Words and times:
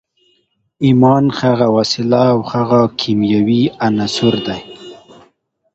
ايمان 0.83 1.25
هغه 1.39 1.67
وسيله 1.77 2.21
او 2.33 2.39
هغه 2.51 2.81
کيمياوي 2.99 3.63
عنصر 3.85 4.33
دی. 4.47 4.61